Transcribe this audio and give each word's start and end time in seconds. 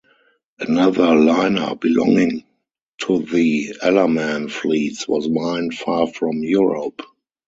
Another 0.57 1.13
liner 1.13 1.75
belonging 1.75 2.43
to 3.03 3.19
the 3.19 3.75
Ellerman 3.83 4.49
fleets 4.49 5.07
was 5.07 5.29
mined 5.29 5.75
far 5.75 6.07
from 6.07 6.41
Europe. 6.41 7.03